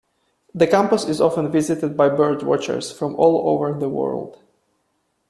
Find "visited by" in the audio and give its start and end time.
1.51-2.09